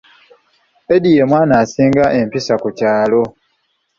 [0.95, 3.21] Eddy ye mwana asinga empisa ku kyalo.